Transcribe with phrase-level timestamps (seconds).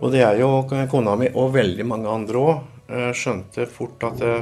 [0.00, 4.34] Og det er jo kona mi og veldig mange andre òg skjønte fort at det,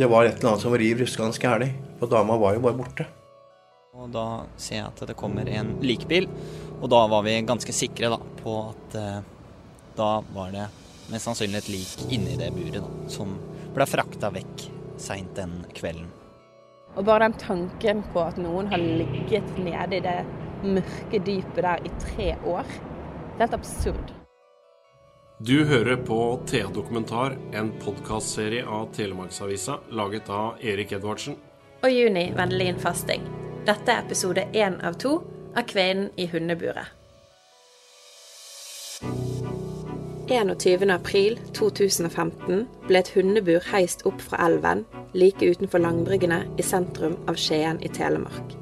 [0.00, 1.70] det var et eller annet som riv ruskende gæli.
[2.00, 3.04] For dama var jo bare borte.
[4.00, 6.28] Og Da ser jeg at det kommer en likbil,
[6.80, 9.18] og da var vi ganske sikre da, på at eh,
[9.98, 10.68] da var det
[11.10, 13.34] mest sannsynlig et lik inni det buret da, som
[13.74, 14.64] ble frakta vekk
[15.00, 16.08] seint den kvelden.
[16.96, 20.16] Og bare den tanken på at noen har ligget nede i det
[20.64, 24.19] mørke dypet der i tre år, det er helt absurd.
[25.42, 31.38] Du hører på Thea Dokumentar, en podkastserie av Telemarksavisa laget av Erik Edvardsen.
[31.80, 33.24] Og Juni Vendelin Fasting.
[33.64, 35.14] Dette er episode én av to
[35.56, 36.92] av Kvinnen i hundeburet.
[40.28, 40.90] 21.
[40.92, 44.84] april 2015 ble et hundebur heist opp fra elven
[45.16, 48.58] like utenfor Langbryggene i sentrum av Skien i Telemark.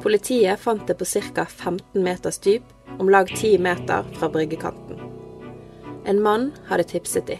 [0.00, 1.44] Politiet fant det på ca.
[1.44, 2.64] 15 meters dyp,
[2.96, 5.05] om lag 10 meter fra bryggekanten.
[6.06, 7.38] En mann hadde tipset de.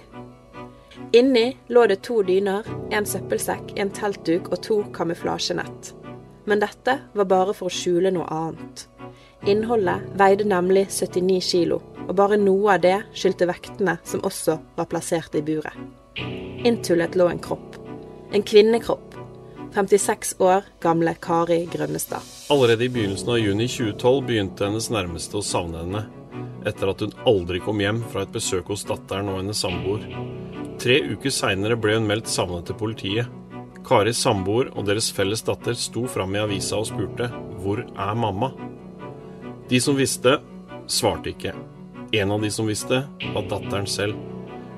[1.13, 5.93] Inni lå det to dyner, en søppelsekk, en teltduk og to kamuflasjenett.
[6.51, 8.89] Men dette var bare for å skjule noe annet.
[9.47, 14.91] Innholdet veide nemlig 79 kilo, og bare noe av det skyldte vektene som også var
[14.91, 15.79] plassert i buret.
[16.67, 17.79] Inntullet lå en kropp.
[18.35, 19.15] En kvinnekropp.
[19.77, 22.25] 56 år gamle Kari Grønnestad.
[22.51, 26.07] Allerede i begynnelsen av juni 2012 begynte hennes nærmeste å savne henne
[26.67, 30.07] etter at hun aldri kom hjem fra et besøk hos datteren og hennes samboer.
[30.83, 33.31] Tre uker seinere ble hun meldt savnet til politiet.
[33.87, 38.53] Karis samboer og deres felles datter sto fram i avisa og spurte 'Hvor er mamma?'
[39.69, 40.41] De som visste,
[40.87, 41.55] svarte ikke.
[42.13, 44.15] En av de som visste, var datteren selv.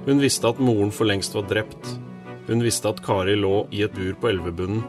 [0.06, 1.98] Hun visste at moren for lengst var drept.
[2.46, 4.84] Hun visste at Kari lå i et bur på elvebunnen.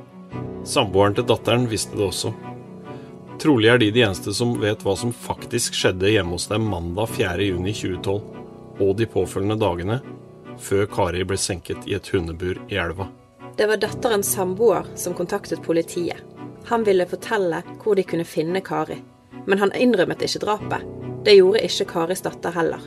[0.63, 2.31] Samboeren til datteren visste det også.
[3.39, 7.07] Trolig er de de eneste som vet hva som faktisk skjedde hjemme hos dem mandag
[7.15, 9.99] 4.6.2012 og de påfølgende dagene,
[10.59, 13.07] før Kari ble senket i et hundebur i elva.
[13.55, 16.19] Det var datterens samboer som kontaktet politiet.
[16.67, 18.99] Han ville fortelle hvor de kunne finne Kari,
[19.47, 20.83] men han innrømmet ikke drapet.
[21.23, 22.83] Det gjorde ikke Karis datter heller.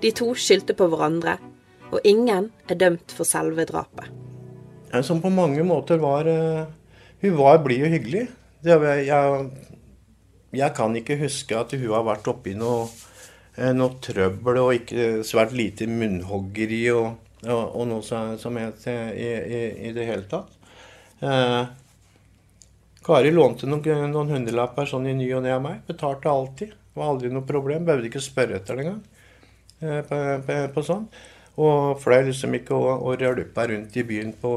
[0.00, 1.38] De to skyldte på hverandre,
[1.88, 4.12] og ingen er dømt for selve drapet.
[5.04, 6.68] Som på mange måter var eh,
[7.20, 8.26] Hun var blid og hyggelig.
[8.64, 8.76] Det,
[9.06, 9.48] jeg,
[10.54, 12.86] jeg kan ikke huske at hun har vært oppi noe,
[13.56, 18.86] eh, noe trøbbel og ikke svært lite munnhoggeri og, og, og noe som, som het
[18.90, 20.54] i, i, i, det hele tatt.
[21.20, 21.62] Eh,
[23.06, 25.82] Kari lånte noen, noen hundrelapper sånn i ny og ne av meg.
[25.86, 26.74] Betalte alltid.
[26.96, 27.84] Var aldri noe problem.
[27.86, 29.02] Behøvde ikke spørre etter det engang.
[29.80, 31.04] Eh, på, på, på, sånn.
[31.62, 34.52] Og fløy liksom ikke og, og rølpa rundt i byen på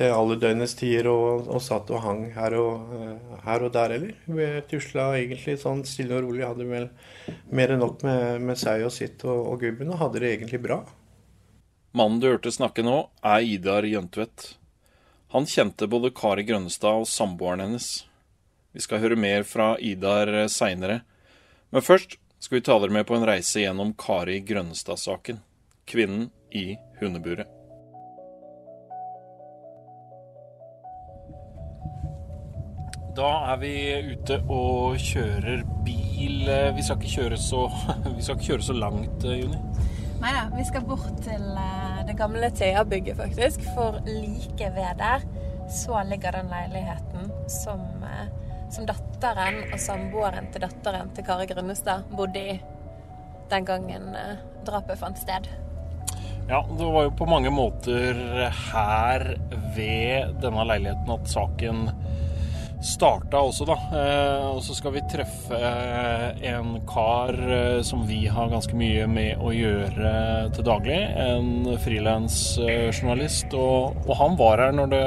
[0.00, 3.96] til alle døgnets tider og, og, satt og hang her og, eh, her og der
[3.98, 4.14] eller.
[4.24, 6.46] Vi tusla egentlig sånn stille og rolig.
[6.48, 6.88] Hadde vel
[7.52, 10.62] mer enn nok med, med seg og sitt og, og gubben, og hadde det egentlig
[10.64, 10.80] bra.
[11.92, 14.54] Mannen du hørte snakke nå, er Idar Jøntvedt.
[15.34, 17.92] Han kjente både Kari Grønnestad og samboeren hennes.
[18.72, 21.02] Vi skal høre mer fra Idar seinere.
[21.74, 25.44] Men først skal vi ta dere med på en reise gjennom Kari Grønnestad-saken.
[25.90, 26.70] Kvinnen i
[27.02, 27.59] hundeburet.
[33.16, 33.72] Da er vi
[34.12, 36.46] ute og kjører bil.
[36.76, 37.64] Vi skal ikke kjøre så,
[38.20, 39.58] ikke kjøre så langt, eh, Juni?
[40.20, 43.64] Nei da, vi skal bort til eh, det gamle Thea-bygget, faktisk.
[43.74, 45.24] For like ved der
[45.70, 48.28] så ligger den leiligheten som, eh,
[48.70, 52.60] som datteren og samboeren til datteren til Kari Grønnestad bodde i
[53.50, 54.14] den gangen
[54.66, 55.50] drapet fant sted.
[56.46, 58.14] Ja, det var jo på mange måter
[58.70, 59.24] her
[59.74, 61.88] ved denne leiligheten at saken
[62.80, 63.76] starta også, da.
[63.92, 69.06] Eh, og så skal vi treffe eh, en kar eh, som vi har ganske mye
[69.10, 70.12] med å gjøre
[70.56, 70.98] til daglig.
[71.20, 73.52] En frilansjournalist.
[73.52, 75.04] Og, og, han var her når det,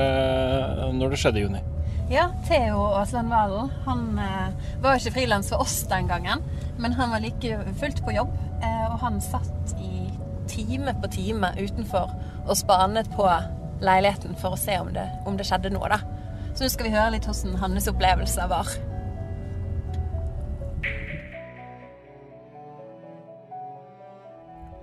[0.99, 1.63] når det skjedde i juni.
[2.11, 3.71] Ja, Theo Aasland Valen.
[3.87, 4.05] Han
[4.83, 6.43] var ikke frilans for oss den gangen,
[6.77, 8.33] men han var like fullt på jobb.
[8.91, 10.11] og han satt i
[10.47, 12.11] time på time utenfor
[12.43, 13.25] og spanet på
[13.81, 16.12] leiligheten for å se om det, om det skjedde noe, da.
[16.53, 18.67] Så nå skal vi høre litt hvordan hans opplevelser var.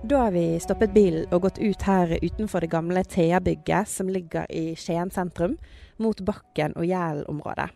[0.03, 4.49] Da har vi stoppet bilen og gått ut her utenfor det gamle Thea-bygget som ligger
[4.51, 5.55] i Skien sentrum,
[6.01, 7.69] mot Bakken og Jæl-området.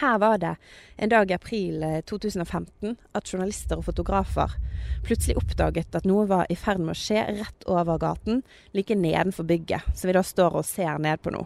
[0.00, 0.56] Her var det
[0.96, 4.56] en dag i april 2015 eh, at journalister og fotografer
[5.04, 8.40] plutselig oppdaget at noe var i ferd med å skje rett over gaten,
[8.72, 11.44] like nedenfor bygget, som vi da står og ser ned på nå.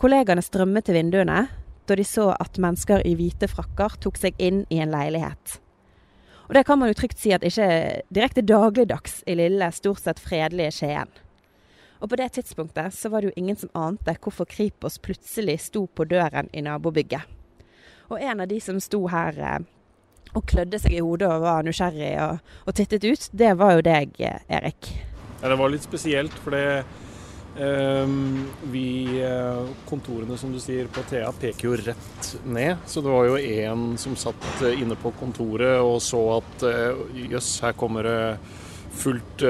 [0.00, 1.44] Kollegaene strømmet til vinduene
[1.86, 5.58] da de så at mennesker i hvite frakker tok seg inn i en leilighet.
[6.48, 10.02] Og det kan man jo trygt si at ikke er direkte dagligdags i lille, stort
[10.02, 11.12] sett fredelige Skien.
[12.04, 15.86] Og på det tidspunktet så var det jo ingen som ante hvorfor Kripos plutselig sto
[15.86, 17.24] på døren i nabobygget.
[18.12, 19.62] Og en av de som sto her eh,
[20.34, 23.86] og klødde seg i hodet og var nysgjerrig og, og tittet ut, det var jo
[23.86, 24.90] deg, eh, Erik.
[25.40, 26.84] Ja, det var litt spesielt, for det
[27.54, 28.88] vi,
[29.22, 33.38] eh, kontorene som du sier på Thea peker jo rett ned, så det var jo
[33.38, 36.66] en som satt inne på kontoret og så at
[37.14, 38.20] jøss, uh, her kommer det
[38.94, 39.42] fullt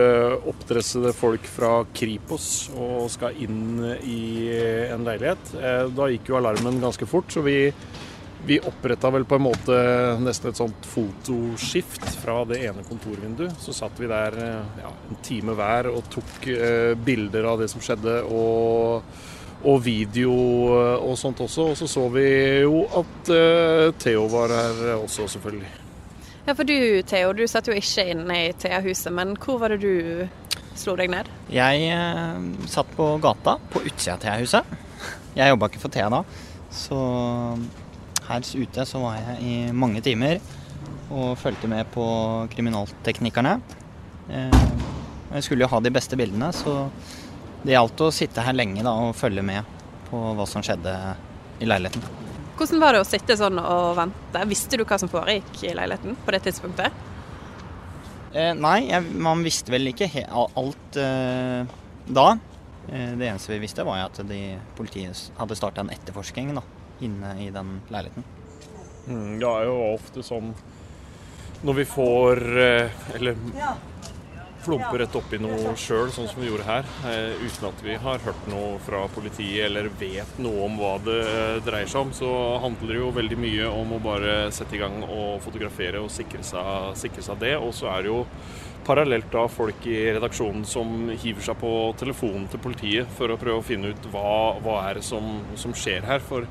[0.49, 4.49] oppdressede folk fra Kripos og skal inn i
[4.89, 5.51] en leilighet.
[5.93, 7.59] Da gikk jo alarmen ganske fort, så vi,
[8.47, 9.77] vi oppretta vel på en måte
[10.23, 13.57] nesten et sånt fotoskift fra det ene kontorvinduet.
[13.61, 16.51] Så satt vi der uh, ja, en time hver og tok
[17.05, 18.21] bilder av det som skjedde.
[18.29, 19.31] og
[19.65, 20.35] og video
[20.77, 21.71] og sånt også.
[21.71, 22.27] Og så så vi
[22.67, 23.31] jo at
[24.03, 25.71] Theo var her også, selvfølgelig.
[26.45, 29.79] Ja, for du Theo, du satt jo ikke inne i Thea-huset, men hvor var det
[29.81, 30.27] du
[30.77, 31.31] slo deg ned?
[31.49, 34.75] Jeg eh, satt på gata på utsida av Thea-huset.
[35.39, 36.21] Jeg jobba ikke for Thea da,
[36.69, 36.99] så
[38.29, 40.41] her ute så var jeg i mange timer
[41.13, 42.05] og fulgte med på
[42.55, 43.59] kriminalteknikerne.
[44.31, 44.59] Eh,
[45.35, 46.89] jeg skulle jo ha de beste bildene, så
[47.65, 49.65] det gjaldt å sitte her lenge da og følge med
[50.11, 50.93] på hva som skjedde
[51.63, 52.05] i leiligheten.
[52.55, 54.45] Hvordan var det å sitte sånn og vente?
[54.47, 57.03] Visste du hva som foregikk i leiligheten på det tidspunktet?
[58.35, 61.75] Eh, nei, jeg, man visste vel ikke alt eh,
[62.07, 62.29] da.
[62.89, 64.41] Eh, det eneste vi visste, var at de,
[64.79, 66.63] politiet hadde starta en etterforskning da,
[67.07, 68.27] inne i den leiligheten.
[69.09, 70.55] Mm, det er jo ofte sånn
[71.65, 73.37] når vi får eh, Eller
[74.65, 78.23] flumper rett oppi noe sjøl, sånn som vi gjorde her, eh, uten at vi har
[78.25, 82.31] hørt noe fra politiet eller vet noe om hva det eh, dreier seg om, så
[82.63, 86.41] handler det jo veldig mye om å bare sette i gang og fotografere og sikre
[86.47, 87.55] seg, sikre seg det.
[87.61, 88.23] Og så er det jo
[88.89, 93.61] parallelt da folk i redaksjonen som hiver seg på telefonen til politiet for å prøve
[93.61, 96.25] å finne ut hva, hva er det som, som skjer her.
[96.25, 96.49] For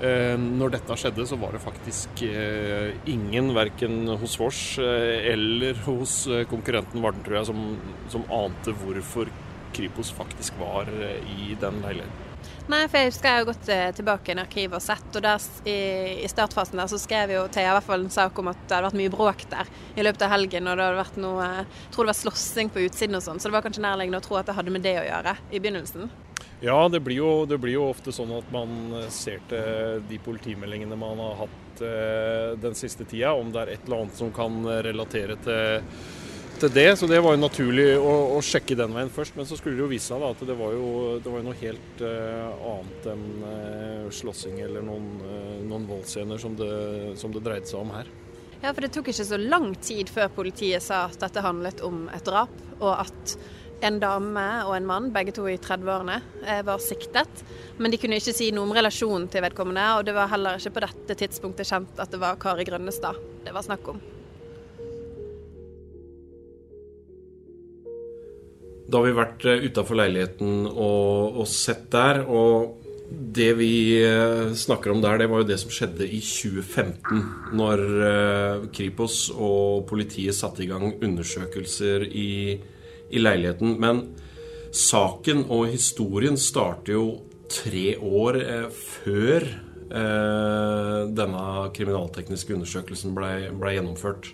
[0.00, 6.22] når dette skjedde, så var det faktisk eh, ingen, verken hos Vårs eh, eller hos
[6.48, 7.60] konkurrenten Varden, tror jeg, som,
[8.12, 9.28] som ante hvorfor
[9.76, 12.26] Kripos faktisk var i den leiligheten.
[12.70, 13.68] Nei, for jeg husker jeg har gått
[13.98, 15.76] tilbake i en arkiv og sett, og der, i,
[16.22, 18.76] i, startfasen der så skrev jo Thea i hvert fall en sak om at det
[18.76, 21.92] hadde vært mye bråk der i løpet av helgen, og det hadde vært noe Jeg
[21.92, 24.38] tror det var slåssing på utsiden og sånn, så det var kanskje nærliggende å tro
[24.40, 26.10] at det hadde med det å gjøre i begynnelsen.
[26.60, 30.98] Ja, det blir, jo, det blir, jo, ofte sånn at man ser til de politimeldingene
[31.00, 34.58] man har hatt eh, den siste tida, om det er et eller annet som kan
[34.84, 35.86] relatere til,
[36.60, 36.90] til det.
[37.00, 39.38] Så det var jo naturlig å, å, sjekke den veien først.
[39.40, 40.90] Men så skulle det jo vise seg at det var jo,
[41.24, 43.24] det var noe helt eh, annet enn
[43.54, 46.58] eh, slåssing eller noen, eh, noen voldsscener som
[47.16, 48.10] som det dreide seg om her.
[48.60, 52.04] Ja, for det tok ikke så lang tid før politiet sa at dette handlet om
[52.12, 53.38] et drap, og at
[53.86, 57.44] en dame og en mann, begge to i 30-årene, eh, var siktet.
[57.78, 60.76] Men de kunne ikke si noe om relasjonen til vedkommende, og det var heller ikke
[60.76, 64.00] på dette tidspunktet kjent at det var Kari Grønnestad det var snakk om.
[68.90, 72.24] Da har vi vært eh, utafor leiligheten og, og, sett der.
[72.26, 72.76] Og
[73.10, 73.72] det vi
[74.02, 77.22] eh, snakker om der, det var jo det som skjedde i 2015.
[77.56, 77.84] Når
[78.74, 82.28] Kripos og politiet satte i gang undersøkelser i
[83.10, 83.76] i leiligheten.
[83.82, 84.02] Men
[84.74, 87.06] saken og historien starter jo
[87.50, 94.32] tre år eh, før eh, denne kriminaltekniske undersøkelsen ble, ble gjennomført.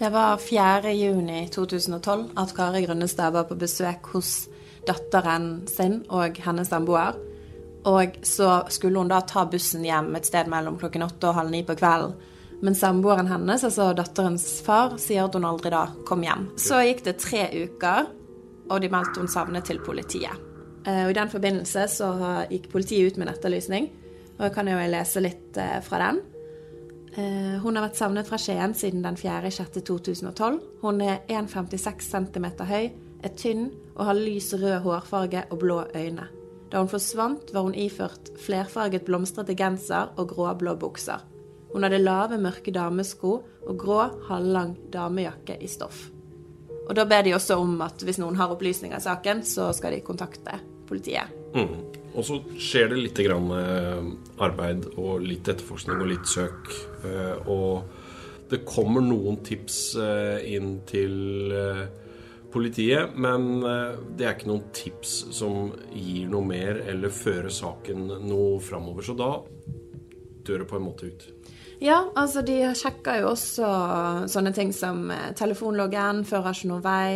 [0.00, 4.48] Det var 4.6.2012 at Kari Grønnestad var på besøk hos
[4.88, 7.18] datteren sin og hennes samboer.
[7.88, 11.52] Og så skulle hun da ta bussen hjem et sted mellom klokken åtte og halv
[11.52, 12.16] ni på kvelden.
[12.60, 16.50] Men samboeren hennes, altså datterens far, sier at hun aldri da kom hjem.
[16.60, 18.10] Så gikk det tre uker,
[18.70, 20.36] og de meldte hun savnet til politiet.
[20.86, 22.10] Eh, og I den forbindelse så
[22.50, 23.88] gikk politiet ut med en etterlysning,
[24.38, 26.20] og jeg kan jo lese litt eh, fra den.
[27.16, 30.60] Eh, hun har vært savnet fra Skien siden den 4.6.2012.
[30.84, 32.90] Hun er 1,56 cm høy,
[33.20, 36.28] er tynn og har lys rød hårfarge og blå øyne.
[36.70, 41.24] Da hun forsvant, var hun iført flerfarget blomstrete genser og gråblå bukser.
[41.70, 43.34] Hun hadde lave, mørke damesko
[43.66, 46.08] og grå, halvlang damejakke i stoff.
[46.88, 49.94] Og da ber de også om at hvis noen har opplysninger i saken, så skal
[49.94, 50.56] de kontakte
[50.88, 51.30] politiet.
[51.54, 52.00] Mm.
[52.18, 54.06] Og så skjer det litt grann eh,
[54.42, 56.72] arbeid og litt etterforskning og litt søk.
[57.06, 61.14] Eh, og det kommer noen tips eh, inn til
[62.50, 68.56] politiet, men det er ikke noen tips som gir noe mer eller fører saken noe
[68.58, 69.06] framover.
[69.06, 69.36] Så da
[70.42, 71.28] dør det på en måte ut.
[71.80, 73.68] Ja, altså de sjekker jo også
[74.28, 75.06] sånne ting som
[75.38, 77.12] telefonloggen, fører ikke noen vei.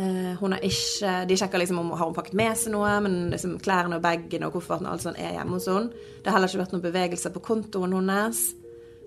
[0.00, 3.16] Uh, hun har ikke, De sjekker liksom om har hun pakket med seg noe, men
[3.32, 6.04] liksom klærne og bagen og kofferten og alt sånt er hjemme hos henne.
[6.20, 8.42] Det har heller ikke vært noen bevegelser på kontoen hennes.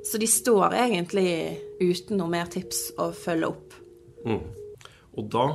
[0.03, 1.29] Så de står egentlig
[1.79, 3.77] uten noe mer tips å følge opp.
[4.27, 4.41] Mm.
[5.15, 5.45] Og da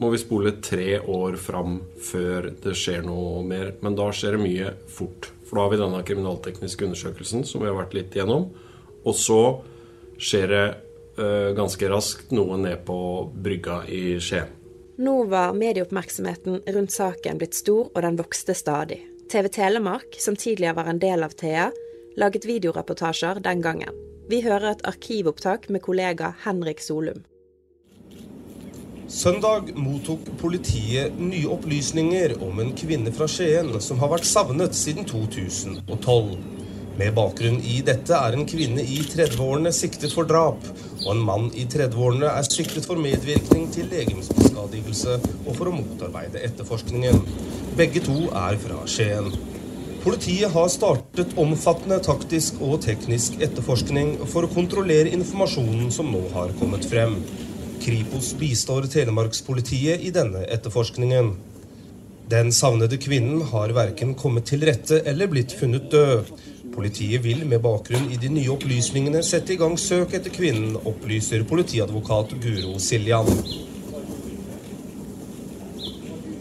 [0.00, 3.74] må vi spole tre år fram før det skjer noe mer.
[3.84, 5.30] Men da skjer det mye fort.
[5.46, 8.48] For da har vi denne kriminaltekniske undersøkelsen som vi har vært litt igjennom.
[9.04, 9.42] Og så
[10.22, 10.64] skjer det
[11.18, 12.98] uh, ganske raskt noe ned på
[13.34, 14.58] brygga i Skien.
[15.02, 19.00] Nå var medieoppmerksomheten rundt saken blitt stor, og den vokste stadig.
[19.32, 21.70] TV Telemark, som tidligere var en del av Thea,
[22.20, 23.96] laget videoreportasjer den gangen.
[24.28, 27.24] Vi hører et arkivopptak med kollega Henrik Solum.
[29.12, 35.04] Søndag mottok politiet nye opplysninger om en kvinne fra Skien som har vært savnet siden
[35.08, 36.61] 2012.
[36.98, 40.60] Med bakgrunn i dette er en kvinne i 30-årene siktet for drap,
[41.02, 46.42] og en mann i 30-årene er siktet for medvirkning til legemsbeskadigelse og for å motarbeide
[46.44, 47.22] etterforskningen.
[47.78, 49.32] Begge to er fra Skien.
[50.02, 56.52] Politiet har startet omfattende taktisk og teknisk etterforskning for å kontrollere informasjonen som nå har
[56.60, 57.16] kommet frem.
[57.82, 61.32] Kripos bistår Telemarkspolitiet i denne etterforskningen.
[62.32, 66.34] Den savnede kvinnen har verken kommet til rette eller blitt funnet død.
[66.72, 71.44] Politiet vil med bakgrunn i de nye opplysningene sette i gang søk etter kvinnen, opplyser
[71.48, 73.28] politiadvokat Guro Siljan.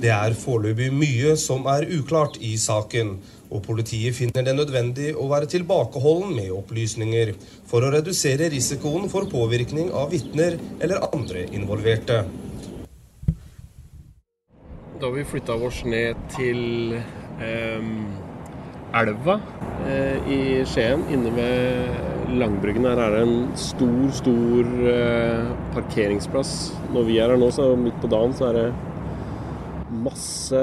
[0.01, 3.17] Det er foreløpig mye som er uklart i saken,
[3.51, 7.33] og politiet finner det nødvendig å være tilbakeholden med opplysninger
[7.69, 12.23] for å redusere risikoen for påvirkning av vitner eller andre involverte.
[15.01, 17.91] Da vi flytta oss ned til eh,
[18.93, 19.39] elva
[19.87, 22.87] eh, i Skien, inne ved Langbryggen.
[22.87, 26.55] Her er det en stor, stor eh, parkeringsplass.
[26.95, 28.69] Når vi er her nå, så midt på dagen, så er det
[30.01, 30.61] masse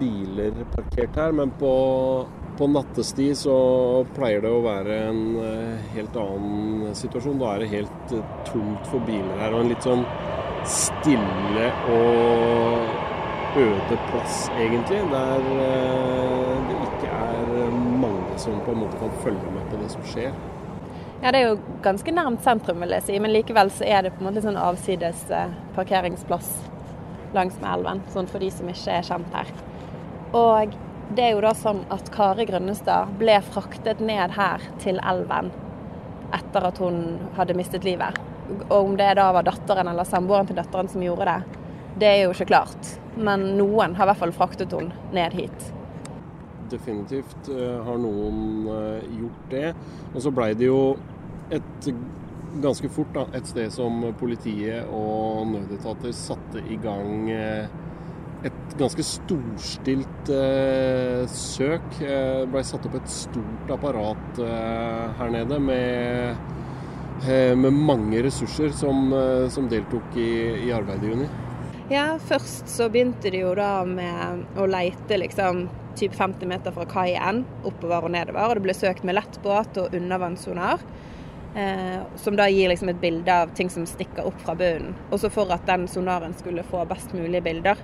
[0.00, 1.36] biler parkert her.
[1.36, 1.74] Men på,
[2.60, 3.58] på nattestid så
[4.16, 7.40] pleier det å være en eh, helt annen situasjon.
[7.40, 8.16] Da er det helt
[8.48, 9.56] tomt for biler her.
[9.56, 10.04] Og en litt sånn
[10.68, 15.00] stille og øde plass, egentlig.
[15.10, 16.89] Der det er
[18.00, 20.34] mange som på en måte kan følge med på det som skjer.
[21.22, 24.14] Ja, Det er jo ganske nærmt sentrum, vil jeg si, men likevel så er det
[24.16, 26.54] på en måte sånn avsides eh, parkeringsplass
[27.36, 29.50] langs med elven, sånn for de som ikke er kjent her.
[30.32, 30.72] Og
[31.14, 35.50] det er jo da sånn at Kari Grønnestad ble fraktet ned her til elven
[36.36, 38.16] etter at hun hadde mistet livet.
[38.68, 41.58] Og om det da var datteren eller samboeren til datteren som gjorde det,
[42.00, 42.94] det er jo ikke klart.
[43.18, 45.70] Men noen har i hvert fall fraktet hun ned hit.
[46.70, 49.68] Definitivt uh, har noen uh, gjort det.
[50.14, 50.96] Og så blei det jo
[51.50, 51.88] et
[52.62, 57.78] ganske fort da, et sted som politiet og nødetater satte i gang uh,
[58.46, 60.30] et ganske storstilt
[61.28, 61.90] søk.
[61.98, 64.40] Det blei satt opp et stort apparat
[65.18, 66.40] her nede med,
[67.60, 69.12] med mange ressurser som,
[69.52, 70.30] som deltok i,
[70.70, 71.28] i arbeidet i juni.
[71.92, 75.64] Ja, først så begynte de jo da med å leite liksom
[75.98, 78.48] typ 50 meter fra kaien oppover og nedover.
[78.48, 80.84] Og det ble søkt med lettbåt og undervannssonar.
[81.56, 84.94] Eh, som da gir liksom et bilde av ting som stikker opp fra bunnen.
[85.10, 87.80] Også for at den sonaren skulle få best mulige bilder,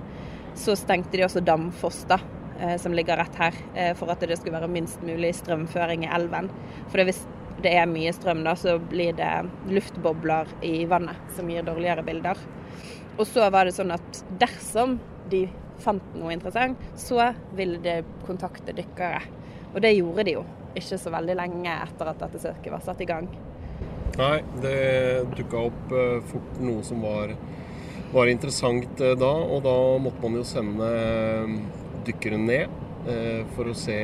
[0.57, 2.19] så stengte de også Damfoss, da.
[2.59, 6.13] Eh, som ligger rett her, eh, for at det skulle være minst mulig strømføring i
[6.15, 6.49] elven.
[6.89, 7.19] For hvis
[7.61, 12.37] det er mye strøm, da, så blir det luftbobler i vannet som gir dårligere bilder.
[13.17, 14.97] Og så var det sånn at dersom
[15.29, 15.47] de
[15.83, 19.21] fant noe interessant, så ville de kontakte dykkere.
[19.73, 20.45] Og det gjorde de jo
[20.77, 23.29] ikke så veldig lenge etter at dette søket var satt i gang.
[24.17, 24.77] Nei, det
[25.37, 27.35] dukka opp uh, fort noe som var,
[28.13, 29.33] var interessant uh, da.
[29.45, 31.57] Og da måtte man jo sende uh,
[32.07, 32.83] dykkere ned
[33.55, 33.95] for å se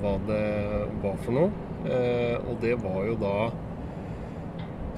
[0.00, 0.44] hva det
[1.04, 1.52] var for noe.
[2.50, 3.34] og det var jo da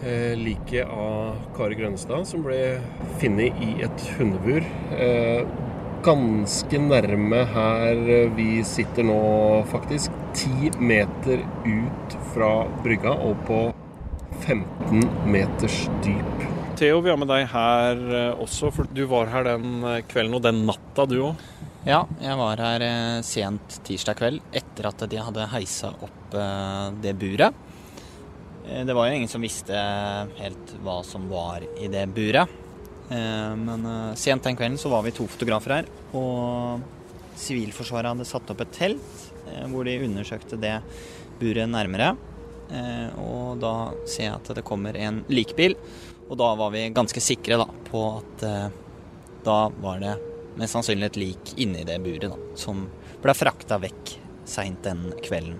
[0.08, 2.78] eh, liket av Kari Grønstad, som ble
[3.20, 4.64] funnet i et hundebur.
[6.02, 7.98] Ganske nærme her
[8.34, 9.18] vi sitter nå,
[9.70, 10.10] faktisk.
[10.34, 12.48] Ti meter ut fra
[12.82, 13.58] brygga og på
[14.40, 16.42] 15 meters dyp.
[16.80, 20.34] Theo, vi har med deg her eh, også, for du var her den eh, kvelden
[20.34, 21.44] og den natta du òg.
[21.86, 26.34] Ja, jeg var her eh, sent tirsdag kveld etter at de hadde heisa opp
[27.04, 27.62] det buret.
[28.66, 29.78] Det var jo ingen som visste
[30.40, 32.61] helt hva som var i det buret.
[33.12, 33.82] Men
[34.16, 36.80] sent den kvelden så var vi to fotografer her, og
[37.36, 39.24] Sivilforsvaret hadde satt opp et telt
[39.68, 40.78] hvor de undersøkte det
[41.40, 42.14] buret nærmere.
[43.20, 43.74] Og da
[44.08, 45.76] ser jeg at det kommer en likbil.
[46.32, 48.68] Og da var vi ganske sikre da, på at eh,
[49.44, 50.14] da var det
[50.56, 52.86] mest sannsynlig et lik inni det buret da, som
[53.20, 54.14] ble frakta vekk
[54.48, 55.58] seint den kvelden.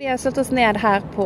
[0.00, 1.24] Vi har satt oss ned her på,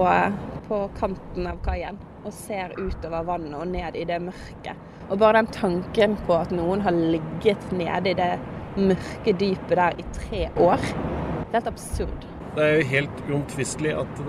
[0.69, 1.95] på kanten av kaien
[2.27, 4.73] og ser utover vannet og ned i det mørke.
[5.07, 8.33] Og bare den tanken på at noen har ligget nede i det
[8.75, 12.27] mørke dypet der i tre år, det er helt absurd.
[12.57, 14.25] Det er jo helt uomtvistelig at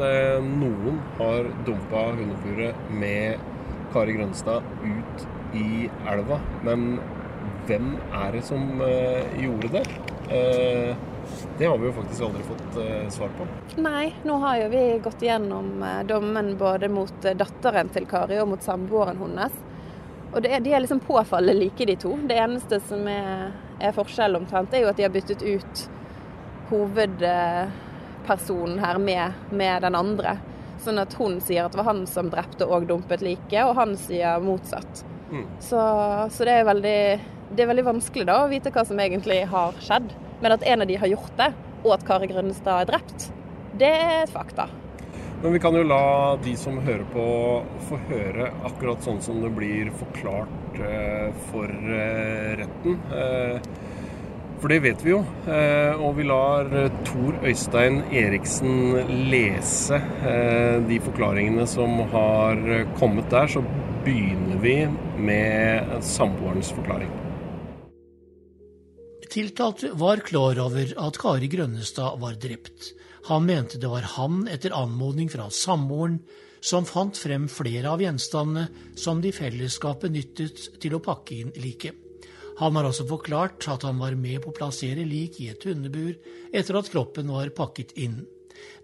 [0.46, 3.50] noen har dumpa hundeburet med
[3.98, 5.26] Kari Grønstad ut
[5.58, 6.38] i elva.
[6.70, 7.00] Men
[7.66, 9.86] hvem er det som uh, gjorde det?
[11.58, 13.48] Det har vi jo faktisk aldri fått uh, svar på.
[13.82, 15.70] Nei, nå har jo vi gått igjennom
[16.10, 19.56] dommen både mot datteren til Kari og mot samboeren hennes.
[20.36, 22.18] Og er, de er liksom påfallende like, de to.
[22.28, 25.90] Det eneste som er, er forskjell omtrent, er jo at de har byttet ut
[26.70, 30.38] hovedpersonen her med, med, den andre.
[30.84, 33.98] Sånn at hun sier at det var han som drepte og dumpet liket, og han
[34.00, 35.06] sier motsatt.
[35.32, 35.46] Mm.
[35.64, 35.80] Så,
[36.32, 37.20] så, det er veldig
[37.56, 40.10] det er veldig vanskelig da å vite hva som egentlig har skjedd.
[40.42, 41.52] Men at en av de har gjort det,
[41.86, 43.30] og at Kari Grønstad er drept,
[43.80, 44.68] det er et fakta.
[45.42, 47.24] Men vi kan jo la de som hører på,
[47.90, 52.96] få høre akkurat sånn som det blir forklart eh, for eh, retten.
[53.14, 53.68] Eh,
[54.62, 55.20] for det vet vi jo.
[56.00, 56.72] Og vi lar
[57.06, 58.96] Tor Øystein Eriksen
[59.30, 60.00] lese
[60.88, 62.64] de forklaringene som har
[62.98, 63.52] kommet der.
[63.52, 63.62] Så
[64.08, 64.78] begynner vi
[65.28, 67.12] med samboerens forklaring.
[69.32, 72.94] Tiltalte var klar over at Kari Grønnestad var drept.
[73.26, 76.20] Han mente det var han, etter anmodning fra samboeren,
[76.62, 81.94] som fant frem flere av gjenstandene som de fellesskapet nyttet til å pakke inn liket.
[82.60, 86.16] Han har også forklart at han var med på å plassere lik i et hundebur
[86.56, 88.24] etter at kroppen var pakket inn.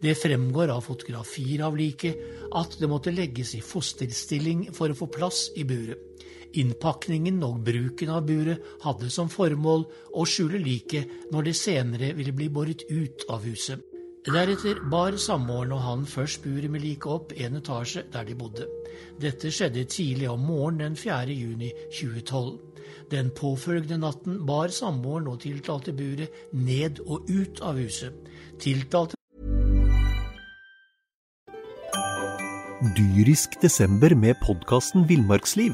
[0.02, 5.08] Det fremgår av fotografier av liket at det måtte legges i fosterstilling for å få
[5.14, 6.11] plass i buret.
[6.60, 9.86] Innpakningen og bruken av buret hadde som formål
[10.18, 13.80] å skjule liket når det senere ville bli båret ut av huset.
[14.22, 18.68] Deretter bar samboeren og han først buret med liket opp en etasje der de bodde.
[19.22, 21.34] Dette skjedde tidlig om morgenen den 4.
[21.34, 22.60] juni 2012.
[23.12, 28.14] Den påfølgende natten bar samboeren og tiltalte buret ned og ut av huset.
[28.62, 29.18] Tiltalte
[32.98, 35.74] Dyrisk desember med podkasten Villmarksliv.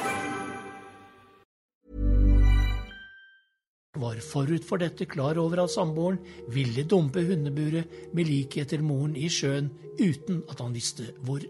[4.01, 9.13] Var forut for dette klar over at samboeren ville dumpe hundeburet med liket etter moren
[9.19, 11.43] i sjøen uten at han visste hvor.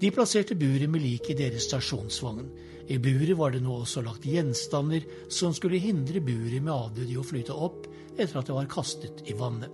[0.00, 2.48] De plasserte buret med liket i deres stasjonsvogn.
[2.90, 7.20] I buret var det nå også lagt gjenstander som skulle hindre buret med avdøde i
[7.20, 7.86] å flyte opp
[8.18, 9.70] etter at det var kastet i vannet.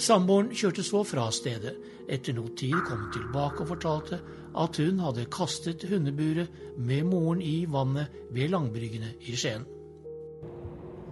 [0.00, 1.74] Samboeren kjørte så fra stedet.
[2.10, 4.18] Etter noe tid kom hun tilbake og fortalte
[4.58, 9.68] at hun hadde kastet hundeburet med moren i vannet ved Langbryggene i Skien.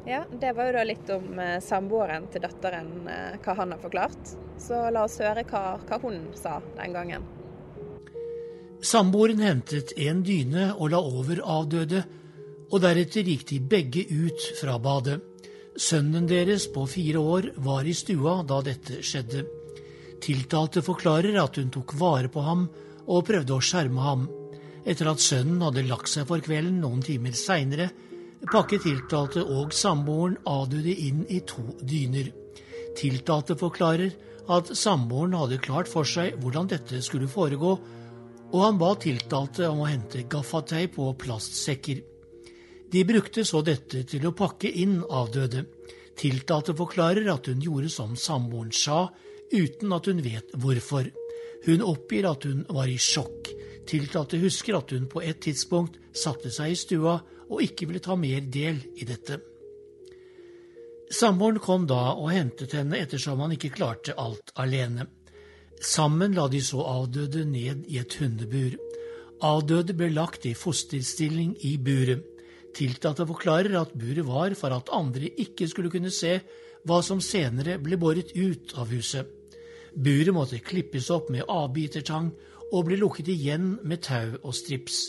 [0.07, 3.83] Ja, Det var jo da litt om eh, samboeren til datteren, eh, hva han har
[3.83, 4.37] forklart.
[4.59, 7.27] Så la oss høre hva, hva hun sa den gangen.
[8.79, 12.05] Samboeren hentet en dyne og la over avdøde,
[12.69, 15.19] og deretter gikk de begge ut fra badet.
[15.79, 19.45] Sønnen deres på fire år var i stua da dette skjedde.
[20.23, 22.67] Tiltalte forklarer at hun tok vare på ham
[23.07, 24.27] og prøvde å skjerme ham.
[24.89, 27.91] Etter at sønnen hadde lagt seg for kvelden noen timer seinere,
[28.47, 32.31] pakket tiltalte og samboeren avdøde inn i to dyner.
[32.99, 34.15] Tiltalte forklarer
[34.49, 37.73] at samboeren hadde klart for seg hvordan dette skulle foregå,
[38.49, 42.01] og han ba tiltalte om å hente gaffateip og plastsekker.
[42.89, 45.67] De brukte så dette til å pakke inn avdøde.
[46.19, 49.09] Tiltalte forklarer at hun gjorde som samboeren sa,
[49.53, 51.11] uten at hun vet hvorfor.
[51.67, 53.53] Hun oppgir at hun var i sjokk.
[53.89, 58.17] Tiltalte husker at hun på et tidspunkt satte seg i stua og ikke ville ta
[58.21, 59.39] mer del i dette.
[61.09, 65.07] Samboeren kom da og hentet henne ettersom han ikke klarte alt alene.
[65.81, 68.77] Sammen la de så avdøde ned i et hundebur.
[69.47, 72.27] Avdøde ble lagt i fosterstilling i buret.
[72.77, 76.37] Tiltalte forklarer at buret var for at andre ikke skulle kunne se
[76.87, 79.25] hva som senere ble båret ut av huset.
[79.97, 82.29] Buret måtte klippes opp med avbitertang
[82.73, 85.09] og ble lukket igjen med tau og strips.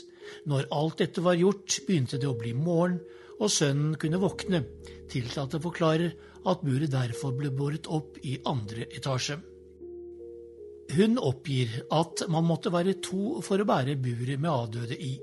[0.49, 2.99] Når alt dette var gjort, begynte det å bli morgen,
[3.39, 4.63] og sønnen kunne våkne.
[5.09, 6.11] Tiltalte forklarer
[6.49, 9.39] at buret derfor ble båret opp i andre etasje.
[10.89, 15.13] Hun oppgir at man måtte være to for å bære buret med avdøde i.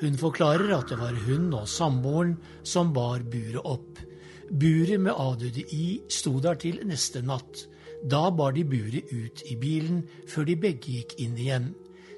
[0.00, 4.00] Hun forklarer at det var hun og samboeren som bar buret opp.
[4.48, 7.66] Buret med avdøde i sto der til neste natt.
[8.02, 11.68] Da bar de buret ut i bilen, før de begge gikk inn igjen.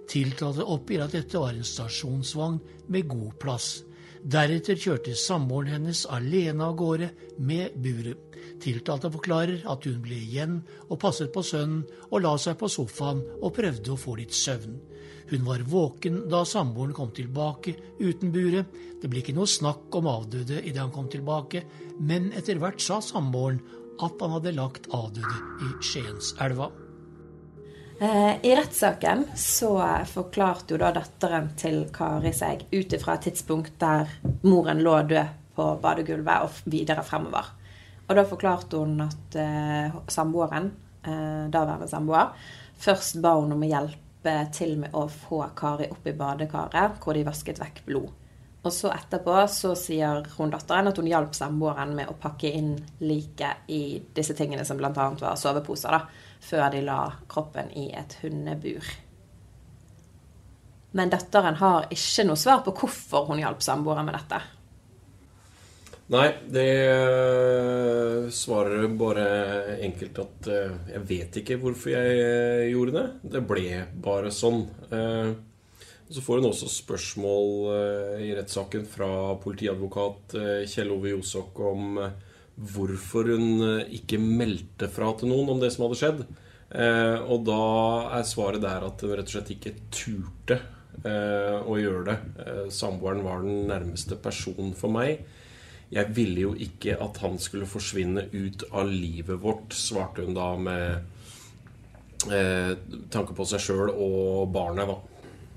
[0.09, 2.61] Tiltalte oppgir at dette var en stasjonsvogn
[2.92, 3.83] med god plass.
[4.25, 7.11] Deretter kjørte samboeren hennes alene av gårde
[7.44, 8.20] med buret.
[8.64, 13.20] Tiltalte forklarer at hun ble igjen og passet på sønnen og la seg på sofaen
[13.40, 14.79] og prøvde å få litt søvn.
[15.29, 18.73] Hun var våken da samboeren kom tilbake uten buret.
[19.01, 21.64] Det ble ikke noe snakk om avdøde idet han kom tilbake,
[22.01, 23.61] men etter hvert sa samboeren
[24.02, 26.70] at han hadde lagt avdøde i Skienselva.
[28.00, 29.76] Eh, I rettssaken så
[30.11, 34.11] forklarte jo da datteren til Kari seg ut ifra et tidspunkt der
[34.42, 37.52] moren lå død på badegulvet og videre fremover.
[38.09, 40.72] Og da forklarte hun at eh, samboeren,
[41.07, 42.35] eh, daværende samboer,
[42.83, 47.14] først ba hun om å hjelpe til med å få Kari opp i badekaret, hvor
[47.14, 48.11] de vasket vekk blod.
[48.64, 52.72] Og så etterpå så sier hun datteren at hun hjalp samboeren med å pakke inn
[53.05, 54.90] liket i disse tingene som bl.a.
[54.94, 56.00] var soveposer, da,
[56.40, 58.88] før de la kroppen i et hundebur.
[60.96, 64.40] Men datteren har ikke noe svar på hvorfor hun hjalp samboeren med dette.
[66.14, 69.24] Nei, det øh, svarer bare
[69.87, 73.07] enkelt at øh, jeg vet ikke hvorfor jeg øh, gjorde det.
[73.33, 73.64] Det ble
[74.05, 74.66] bare sånn.
[76.12, 79.08] Så får hun også spørsmål eh, i rettssaken fra
[79.40, 82.10] politiadvokat eh, Kjell Ove Josok om eh,
[82.54, 86.20] hvorfor hun ikke meldte fra til noen om det som hadde skjedd.
[86.74, 87.64] Og da
[88.18, 90.56] er svaret der at hun rett og slett ikke turte
[91.04, 92.16] å gjøre det.
[92.74, 95.26] Samboeren var den nærmeste personen for meg.
[95.94, 100.48] Jeg ville jo ikke at han skulle forsvinne ut av livet vårt, svarte hun da
[100.58, 102.30] med
[103.10, 105.13] tanke på seg sjøl og barnet, da.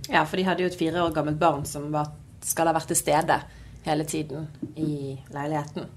[0.10, 2.12] Ja, for de hadde jo et fire år gammelt barn som var,
[2.43, 3.39] skal ha vært til stede
[3.88, 5.88] hele tiden i leiligheten.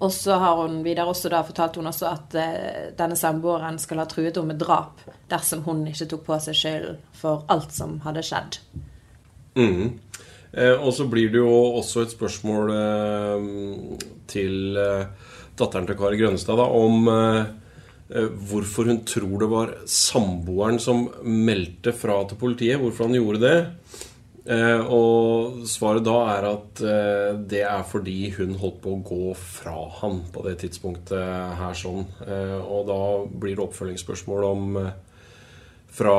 [0.00, 4.00] Og så har hun videre også da fortalt hun også at eh, denne samboeren skal
[4.00, 7.98] ha truet henne med drap dersom hun ikke tok på seg skylden for alt som
[8.06, 8.56] hadde skjedd.
[9.60, 9.98] Mm.
[10.52, 13.44] Eh, og så blir det jo også et spørsmål eh,
[14.30, 15.04] til eh,
[15.60, 17.52] datteren til Kari Grønstad da, om eh,
[18.10, 22.80] hvorfor hun tror det var samboeren som meldte fra til politiet.
[22.82, 23.58] Hvorfor han gjorde det.
[24.50, 29.34] Eh, og svaret da er at eh, det er fordi hun holdt på å gå
[29.36, 32.06] fra han på det tidspunktet her sånn.
[32.64, 34.82] Og da blir det oppfølgingsspørsmål om
[35.90, 36.18] fra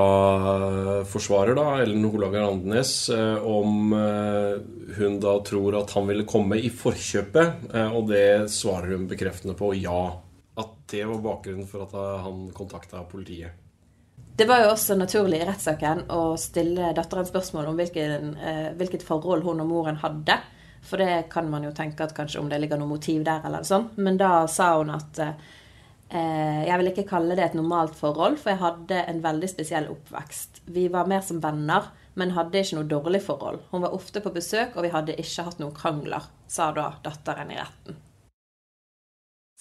[1.08, 3.08] forsvarer, da, Ellen Holager Andenes,
[3.48, 3.94] om
[4.98, 7.72] hun da tror at han ville komme i forkjøpet.
[7.96, 10.04] Og det svarer hun bekreftende på ja
[10.60, 11.94] at det var bakgrunnen for at
[12.26, 13.62] han kontakta politiet.
[14.36, 19.04] Det var jo også naturlig i rettssaken å stille datteren spørsmål om hvilken, eh, hvilket
[19.06, 20.38] forhold hun og moren hadde.
[20.82, 23.68] For det kan man jo tenke at kanskje om det ligger noe motiv der, eller
[23.68, 23.90] sånn.
[24.02, 28.54] Men da sa hun at eh, jeg vil ikke kalle det et normalt forhold, for
[28.54, 30.64] jeg hadde en veldig spesiell oppvekst.
[30.74, 33.62] Vi var mer som venner, men hadde ikke noe dårlig forhold.
[33.72, 37.54] Hun var ofte på besøk, og vi hadde ikke hatt noen krangler, sa da datteren
[37.54, 38.02] i retten.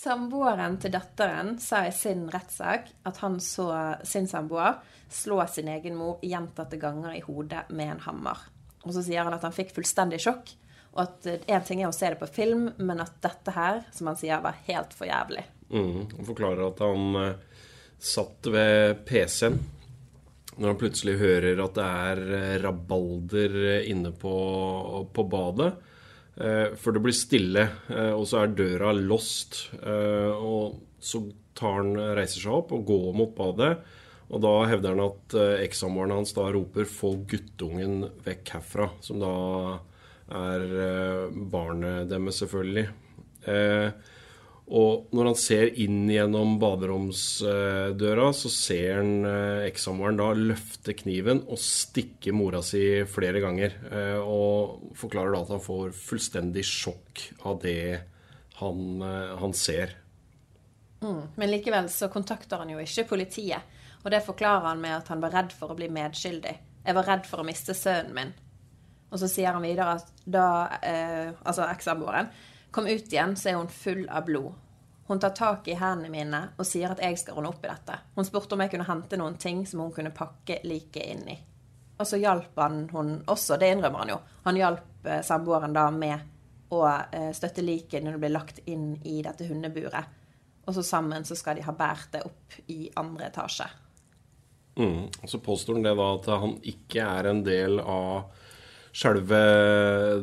[0.00, 3.66] Samboeren til datteren sa i sin rettssak at han så
[4.06, 4.78] sin samboer
[5.12, 8.38] slå sin egen mor gjentatte ganger i hodet med en hammer.
[8.86, 10.54] Og så sier han at han fikk fullstendig sjokk,
[10.94, 14.08] og at én ting er å se det på film, men at dette her, som
[14.08, 15.44] han sier, var helt for jævlig.
[15.68, 17.60] Mm, han forklarer at han uh,
[18.00, 19.60] satt ved PC-en
[20.56, 23.54] når han plutselig hører at det er eh, rabalder
[23.88, 24.32] inne på,
[25.12, 25.70] på badet.
[26.40, 29.66] Eh, for det blir stille, eh, og så er døra lost.
[29.76, 31.22] Eh, og så
[31.56, 33.74] tar han, reiser seg opp og går mot badet.
[34.30, 35.34] Og da hevder han at
[35.66, 39.80] ekssamboeren hans da roper 'få guttungen vekk herfra', som da
[40.30, 42.86] er barnet deres, selvfølgelig.
[44.70, 51.42] Og når han ser inn gjennom baderomsdøra, så ser han eh, ekssamboeren da løfte kniven
[51.50, 53.74] og stikke mora si flere ganger.
[53.90, 57.82] Eh, og forklarer da at han får fullstendig sjokk av det
[58.60, 59.96] han, eh, han ser.
[61.02, 61.22] Mm.
[61.34, 63.78] Men likevel så kontakter han jo ikke politiet.
[64.04, 66.54] Og det forklarer han med at han var redd for å bli medskyldig.
[66.86, 68.32] Jeg var redd for å miste sønnen min.
[69.10, 70.46] Og så sier han videre at da
[70.86, 72.30] eh, altså ekssamboeren
[72.70, 74.52] kom ut igjen, så er hun full av blod.
[75.10, 77.96] Hun tar tak i hendene mine og sier at jeg skal ordne opp i dette.
[78.14, 81.38] Hun spurte om jeg kunne hente noen ting som hun kunne pakke liket inn i.
[82.00, 84.20] Og så hjalp han hun også, det innrømmer han jo.
[84.46, 88.92] Han hjalp eh, samboeren da med å eh, støtte liket når det ble lagt inn
[89.02, 90.16] i dette hundeburet.
[90.64, 93.66] Og så sammen så skal de ha båret det opp i andre etasje.
[94.78, 95.10] Mm.
[95.24, 98.30] Så påstår han det da at han ikke er en del av
[98.92, 99.40] selve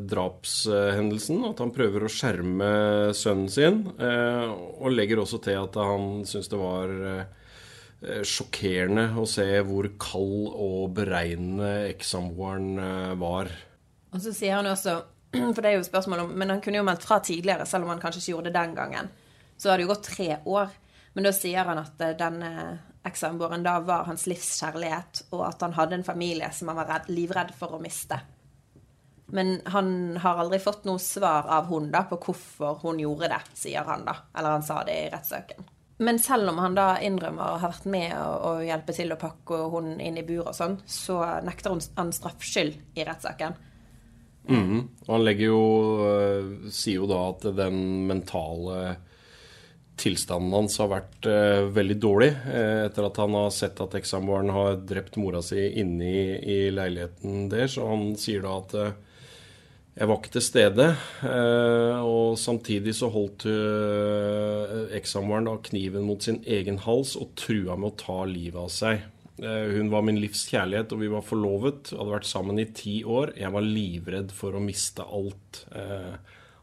[0.09, 1.43] drapshendelsen.
[1.49, 2.69] At han prøver å skjerme
[3.17, 3.83] sønnen sin.
[3.99, 9.89] Eh, og legger også til at han syns det var eh, sjokkerende å se hvor
[10.01, 13.51] kald og beregnende ekssamboeren eh, var.
[14.13, 14.99] Og så sier han også,
[15.53, 17.95] for det er jo spørsmål om Men han kunne jo meldt fra tidligere, selv om
[17.95, 19.15] han kanskje ikke gjorde det den gangen.
[19.57, 20.75] Så har det jo gått tre år.
[21.17, 22.51] Men da sier han at denne
[23.07, 26.89] ekssamboeren da var hans livs kjærlighet, og at han hadde en familie som han var
[26.91, 28.19] redd, livredd for å miste.
[29.27, 33.41] Men han har aldri fått noe svar av hun da på hvorfor hun gjorde det,
[33.59, 34.15] sier han da.
[34.37, 35.65] Eller han sa det i rettssaken.
[35.97, 39.63] Men selv om han da innrømmer å ha vært med å hjelpe til å pakke
[39.73, 43.57] hun inn i bur og sånn, så nekter hun han straffskyld i rettssaken.
[44.47, 44.83] Mm.
[45.07, 45.63] Og han legger jo
[46.07, 48.93] eh, Sier jo da at den mentale
[49.99, 54.53] tilstanden hans har vært eh, veldig dårlig eh, etter at han har sett at ekssamboeren
[54.53, 57.75] har drept mora si inne i, i leiligheten deres.
[57.81, 58.93] Og han sier da at uh,
[59.97, 60.87] jeg var ikke til stede.
[61.25, 67.89] Eh, og samtidig så holdt eh, ekssamboeren kniven mot sin egen hals og trua med
[67.89, 69.07] å ta livet av seg.
[69.41, 71.95] Eh, hun var min livs kjærlighet, og vi var forlovet.
[71.97, 73.33] Hadde vært sammen i ti år.
[73.41, 75.63] Jeg var livredd for å miste alt.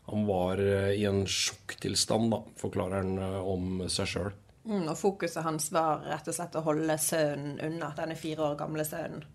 [0.04, 0.60] Han var
[0.92, 4.32] i en sjokktilstand, da, forklarer han om seg sjøl.
[4.68, 8.58] Mm, og fokuset hans var rett og slett å holde sønnen unna, denne fire år
[8.62, 9.26] gamle sønnen.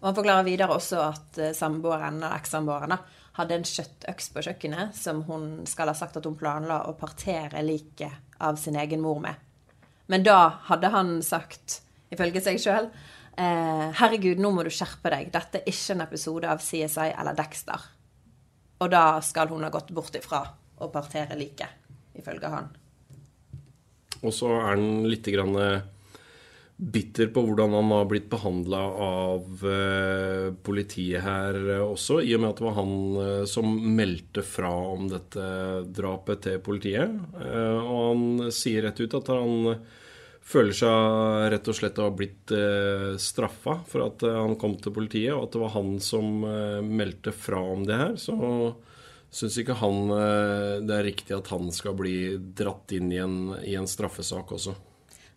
[0.00, 2.96] Og Han forklarer videre også at samboeren eller ekssamboeren
[3.38, 7.62] hadde en kjøttøks på kjøkkenet som hun skal ha sagt at hun planla å partere
[7.64, 9.38] liket av sin egen mor med.
[10.10, 12.90] Men da hadde han sagt, ifølge seg sjøl,
[13.36, 15.30] eh, 'Herregud, nå må du skjerpe deg.
[15.30, 17.88] Dette er ikke en episode av CSI eller Dexter.'
[18.80, 20.42] Og da skal hun ha gått bort ifra
[20.80, 21.68] å partere liket,
[22.16, 22.68] ifølge han.
[24.22, 25.82] Og så er han lite grann eh,
[26.80, 32.54] bitter på hvordan han har blitt behandla av eh, politiet her også, i og med
[32.54, 35.44] at det var han eh, som meldte fra om dette
[35.92, 37.12] drapet til politiet.
[37.36, 39.76] Eh, og han sier rett ut at han
[40.50, 44.96] føler seg rett og slett å ha blitt eh, straffa for at han kom til
[44.96, 46.46] politiet, og at det var han som
[46.88, 48.16] meldte fra om det her.
[48.16, 48.36] Så
[49.30, 50.08] syns ikke han
[50.88, 54.80] det er riktig at han skal bli dratt inn i en, i en straffesak også.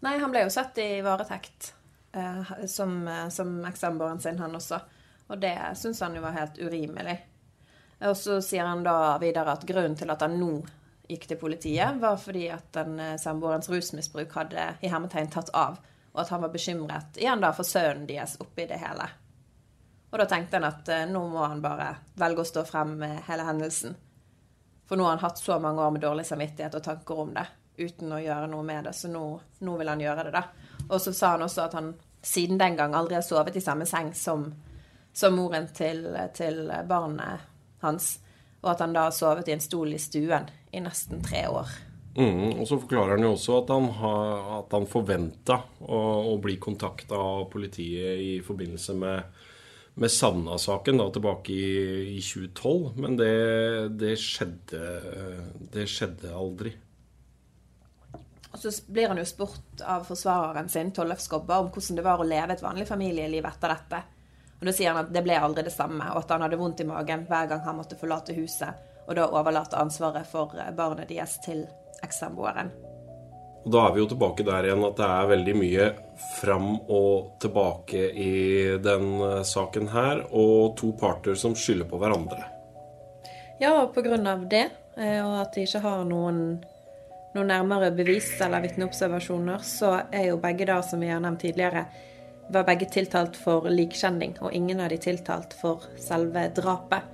[0.04, 1.74] Nei, han ble jo satt i varetekt
[2.12, 4.80] eh, som, eh, som ekssamboeren sin, han også.
[5.32, 7.16] Og det syns han jo var helt urimelig.
[8.04, 10.58] Og så sier han da videre at grunnen til at han nå
[11.08, 15.80] gikk til politiet, var fordi at den eh, samboerens rusmisbruk hadde i hermetegn tatt av,
[16.12, 19.08] og at han var bekymret igjen da for sønnen deres oppi det hele.
[20.12, 23.24] Og da tenkte han at eh, nå må han bare velge å stå frem med
[23.30, 23.96] hele hendelsen.
[24.84, 27.48] For nå har han hatt så mange år med dårlig samvittighet og tanker om det
[27.78, 28.96] uten å gjøre noe med det.
[28.98, 29.26] Så nå,
[29.66, 30.44] nå vil han gjøre det, da.
[30.90, 33.86] Og så sa han også at han siden den gang aldri har sovet i samme
[33.86, 34.46] seng som,
[35.14, 36.06] som moren til,
[36.36, 37.50] til, barnet
[37.84, 38.14] hans.
[38.64, 41.74] Og at han da har sovet i en stol i stuen i nesten tre år.
[42.14, 46.60] Mm, og så forklarer han jo også at han, har, han forventa å, å, bli
[46.62, 49.40] kontakta av politiet i forbindelse med,
[49.98, 51.68] med Savna-saken da, tilbake i,
[52.14, 53.02] i 2012.
[53.02, 53.34] Men det,
[54.00, 54.84] det, skjedde,
[55.74, 56.76] det skjedde aldri.
[58.54, 62.22] Og så blir han jo spurt av forsvareren sin, Tollef Skobba, om hvordan det var
[62.22, 64.02] å leve et vanlig familieliv etter dette.
[64.60, 66.84] Og Da sier han at det ble aldri det samme, og at han hadde vondt
[66.86, 71.10] i magen hver gang han måtte forlate huset, og da overlate ansvaret for eh, barnet
[71.10, 71.66] deres til
[72.06, 72.70] ekssamboeren.
[73.64, 75.90] Og Da er vi jo tilbake der igjen at det er veldig mye
[76.38, 78.34] fram og tilbake i
[78.86, 82.44] den eh, saken her, og to parter som skylder på hverandre.
[83.60, 86.44] Ja, og på grunn av det, eh, og at de ikke har noen
[87.34, 91.86] noen nærmere bevis eller vitneobservasjoner, så er jo begge da, som vi har nevnt tidligere,
[92.54, 97.10] var begge tiltalt for likkjenning, og ingen av de tiltalt for selve drapet.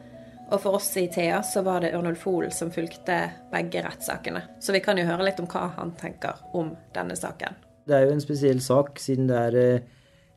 [0.49, 3.19] Og for oss i Thea så var det Ørnulf Hoel som fulgte
[3.51, 4.41] begge rettssakene.
[4.60, 7.58] Så vi kan jo høre litt om hva han tenker om denne saken.
[7.86, 9.86] Det er jo en spesiell sak, siden det er, eh,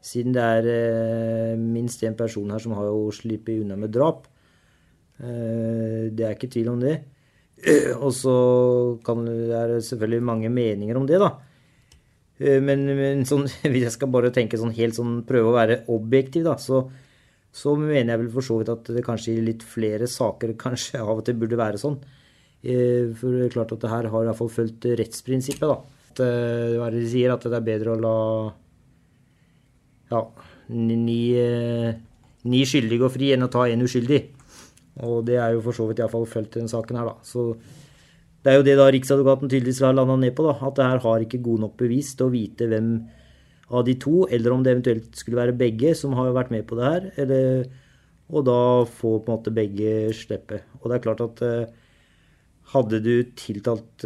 [0.05, 4.29] siden det er eh, minst én person her som har jo sluppet unna med drap.
[5.19, 6.99] Eh, det er ikke tvil om det.
[7.63, 8.35] Og så
[9.07, 11.31] kan det selvfølgelig mange meninger om det, da.
[12.43, 16.47] Men, men sånn, hvis jeg skal bare tenke sånn helt sånn, prøve å være objektiv,
[16.49, 16.83] da, så,
[17.55, 21.03] så mener jeg vel for så vidt at det kanskje i litt flere saker kanskje
[21.03, 22.01] av og til burde være sånn.
[22.63, 25.79] For det er klart at det her har i hvert fall fulgt rettsprinsippet, da.
[26.13, 27.33] At, hva er det de sier?
[27.33, 28.17] At det er bedre å la
[30.13, 30.21] ja,
[30.69, 31.23] ni,
[32.45, 34.21] ni skyldige gå fri enn å ta en uskyldig.
[35.01, 37.17] Og det er jo for så vidt iallfall fulgt denne saken her, da.
[37.25, 37.53] Så
[38.43, 40.57] det er jo det da Riksadvokaten tydeligvis har landa ned på, da.
[40.69, 42.93] At det her har ikke god nok bevis til å vite hvem
[43.73, 46.77] av de to, eller om det eventuelt skulle være begge som har vært med på
[46.77, 47.09] det her.
[47.25, 47.65] Eller,
[48.29, 50.61] og da får på en måte begge slippe.
[50.83, 51.45] Og det er klart at
[52.73, 54.05] hadde du tiltalt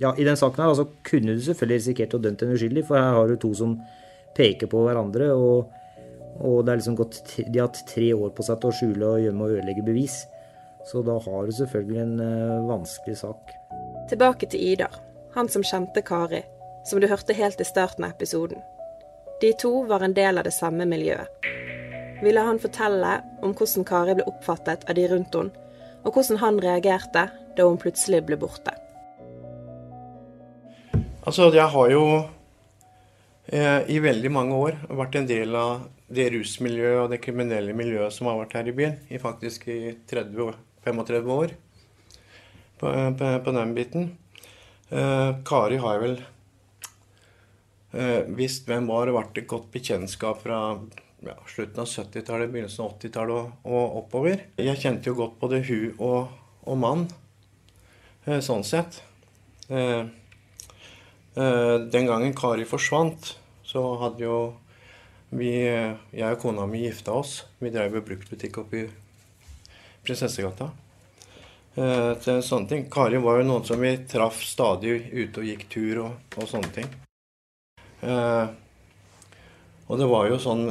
[0.00, 2.96] Ja, i den saken her, altså kunne du selvfølgelig risikert å dømt en uskyldig, for
[2.96, 3.74] her har du to som
[4.36, 5.32] peker på hverandre.
[5.36, 5.79] og,
[6.40, 9.08] og det er liksom gått, De har hatt tre år på seg til å skjule
[9.14, 10.22] og gjemme og ødelegge bevis.
[10.88, 13.52] Så da har du selvfølgelig en uh, vanskelig sak.
[14.08, 14.94] Tilbake til Idar,
[15.36, 16.40] han som kjente Kari,
[16.88, 18.62] som du hørte helt i starten av episoden.
[19.40, 21.28] De to var en del av det samme miljøet.
[22.24, 23.12] Ville han fortelle
[23.44, 25.68] om hvordan Kari ble oppfattet av de rundt henne,
[26.04, 28.72] og hvordan han reagerte da hun plutselig ble borte.
[31.20, 32.04] Altså, jeg har jo
[33.52, 38.14] eh, i veldig mange år vært en del av det rusmiljøet og det kriminelle miljøet
[38.14, 38.96] som har vært her i byen.
[39.10, 41.54] I faktisk i 30, 35 år
[42.80, 44.10] på, på, på den biten.
[44.90, 46.16] Eh, Kari har vel
[47.94, 50.60] eh, visst hvem var og vært et godt bekjentskap fra
[51.26, 54.46] ja, slutten av 70-tallet, begynnelsen av 80-tallet og, og, oppover.
[54.58, 56.32] Jeg kjente jo godt både hun og,
[56.66, 57.06] og mann,
[58.26, 59.02] eh, sånn sett.
[59.70, 60.02] Eh,
[61.36, 64.40] eh, den gangen Kari forsvant, så hadde jo
[65.30, 65.50] vi,
[66.10, 67.44] jeg og kona mi gifta oss.
[67.62, 68.86] Vi drev med bruktbutikk oppe i
[70.02, 70.70] Prinsessegata.
[71.78, 72.86] Eh, til sånne ting.
[72.90, 76.72] Kari var jo noen som vi traff stadig ute og gikk tur og, og sånne
[76.74, 76.88] ting.
[78.02, 78.46] Eh,
[79.86, 80.62] og det var jo sånn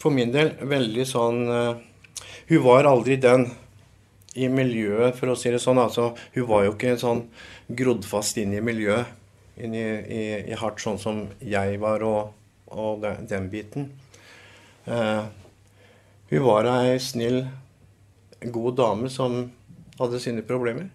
[0.00, 1.80] For min del veldig sånn eh,
[2.48, 3.44] Hun var aldri den
[4.36, 5.80] i miljøet, for å si det sånn.
[5.80, 7.22] altså Hun var jo ikke sånn
[7.68, 9.08] grodd fast inn i miljøet.
[9.56, 12.34] Inn i, i, i hardt sånn som jeg var, og,
[12.72, 13.90] og den, den, biten.
[14.84, 15.24] Eh,
[16.30, 17.44] hun var ei snill,
[18.40, 19.44] god dame som
[19.98, 20.90] hadde sine problemer.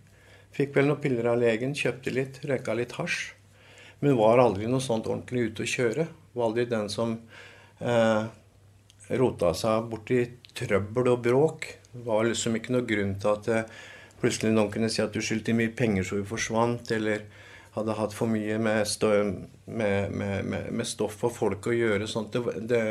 [0.52, 3.32] Fikk vel noen piller av legen, kjøpte litt, røyka litt hasj.
[4.02, 6.08] Men var aldri noe sånt ordentlig ute å kjøre.
[6.34, 7.16] Var aldri den som
[7.80, 8.24] eh,
[9.22, 10.24] rota seg borti
[10.58, 11.68] trøbbel og bråk.
[11.92, 13.70] Det var liksom ikke noe grunn til at eh,
[14.22, 17.24] plutselig noen kunne si at du skyldte mye penger så du forsvant, eller
[17.76, 19.12] hadde hatt for mye med, stå,
[19.66, 22.08] med, med, med stoff og folk å gjøre.
[22.10, 22.34] sånt.
[22.36, 22.82] Det, det,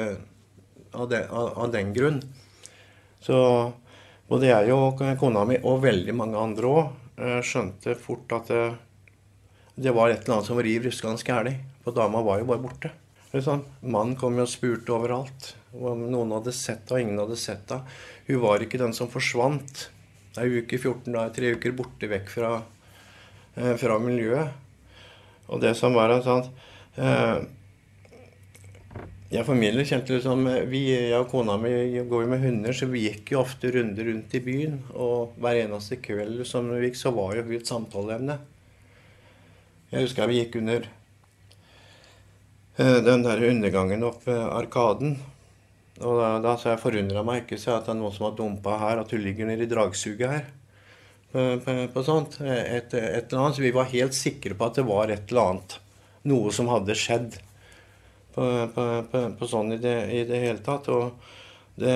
[0.92, 2.22] av, de, av, av, den grunn.
[3.20, 3.36] Så
[4.30, 6.96] både jeg og kona mi, og veldig mange andre òg,
[7.44, 8.62] skjønte fort at det,
[9.76, 11.60] det, var et eller annet som riv ruskende galt.
[11.84, 12.92] For dama var jo bare borte.
[13.30, 13.62] Sånn.
[13.86, 17.70] Mannen kom jo og spurte overalt om noen hadde sett henne, og ingen hadde sett
[17.70, 17.98] henne.
[18.26, 19.86] Hun var ikke den som forsvant.
[20.38, 22.50] Er uke 14, da er tre uker borte vekk fra,
[23.56, 24.50] eh, fra miljøet.
[25.50, 26.44] Og det som var sånn
[27.00, 27.40] eh,
[29.30, 31.72] Jeg for min kjente liksom vi, Jeg og kona mi
[32.10, 34.78] går med hunder, så vi gikk jo ofte runder rundt i byen.
[34.94, 38.38] Og hver eneste kveld som vi gikk, så var jo hun et samtaleemne.
[39.90, 40.86] Jeg husker vi gikk under
[42.78, 45.18] eh, den der undergangen opp Arkaden.
[46.00, 48.38] Og da, da så jeg forundra meg ikke så at det er noen som har
[48.38, 50.46] dumpa her, at hun ligger nede i dragsuget her.
[51.30, 52.40] På, på, på sånt.
[52.42, 53.56] Et, et, eller annet.
[53.56, 55.78] Så vi var helt sikre på at det var et eller annet.
[56.30, 57.38] Noe som hadde skjedd
[58.34, 58.44] på,
[59.38, 60.90] på sånn i det, i det, hele tatt.
[60.92, 61.94] Og det,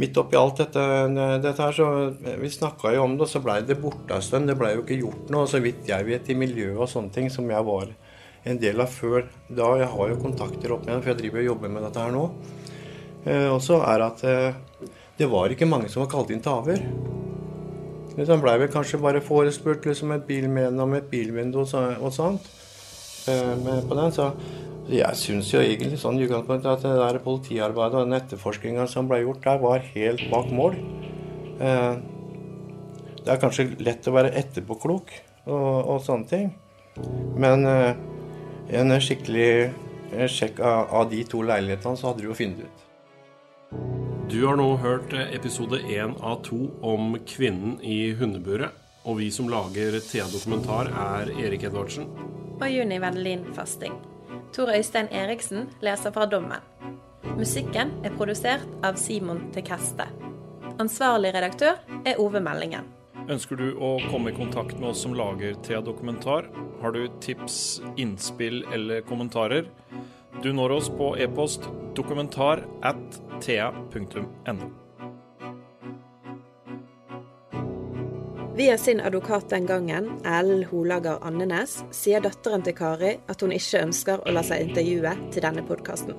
[0.00, 0.84] midt oppi alt dette,
[1.42, 4.50] dette her, så Vi snakka jo om det, og så blei det borte en stund.
[4.50, 7.30] Det blei jo ikke gjort noe, så vidt jeg vet, i miljøet og sånne ting
[7.32, 7.92] som jeg var
[8.44, 9.72] en del av før da.
[9.80, 12.28] Jeg har jo kontakter opp igjen, for jeg driver og jobber med dette her nå.
[13.22, 14.88] Eh, også er at eh,
[15.18, 17.20] det var ikke mange som var kalt inn til avhør.
[18.12, 22.50] Så han blei vel kanskje bare forespurt liksom et bilmen om et bilvindu og sånt.
[23.30, 23.54] Eh,
[23.88, 24.32] på den, så
[24.92, 29.44] jeg syns jo egentlig sånn at det der politiarbeidet og den etterforskninga som ble gjort
[29.46, 30.76] der, var helt bak mål.
[33.22, 35.12] Det er kanskje lett å være etterpåklok
[35.46, 36.50] og, og sånne ting.
[37.38, 39.70] Men en skikkelig
[40.26, 42.91] sjekk av, av de to leilighetene, så hadde du jo funnet ut.
[44.32, 48.72] Du har nå hørt episode én av to om kvinnen i hundeburet.
[49.04, 52.06] Og vi som lager Thea Dokumentar, er Erik Edvardsen.
[52.56, 53.98] Og Juni Vendelin Fasting.
[54.56, 56.64] Tor Øystein Eriksen leser fra dommen.
[57.36, 60.06] Musikken er produsert av Simon Tekeste.
[60.80, 61.76] Ansvarlig redaktør
[62.08, 62.88] er Ove Meldingen.
[63.28, 66.48] Ønsker du å komme i kontakt med oss som lager Thea Dokumentar?
[66.80, 69.68] Har du tips, innspill eller kommentarer?
[70.40, 74.70] Du når oss på e-post dokumentar at thea.no.
[78.56, 83.80] Via sin advokat den gangen, Ellen Holager Andenes, sier datteren til Kari at hun ikke
[83.86, 86.18] ønsker å la seg intervjue til denne podkasten.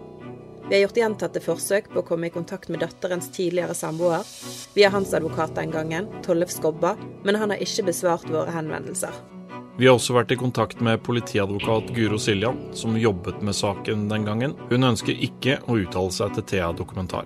[0.63, 4.25] Vi har gjort gjentatte forsøk på å komme i kontakt med datterens tidligere samboer,
[4.73, 9.32] via hans advokat den gangen, Tollef Skobba, men han har ikke besvart våre henvendelser.
[9.77, 14.27] Vi har også vært i kontakt med politiadvokat Guro Siljan, som jobbet med saken den
[14.27, 14.53] gangen.
[14.69, 17.25] Hun ønsker ikke å uttale seg til Thea Dokumentar.